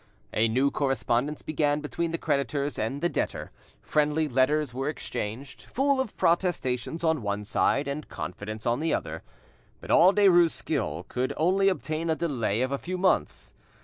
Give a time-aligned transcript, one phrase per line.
[0.33, 3.51] A new correspondence began between the creditors and the debtor;
[3.83, 9.21] friendly letters were exchanged, full of protestations on one side and confidence on the other.
[9.79, 13.53] But all Derues' skill could only obtain a delay of a few months.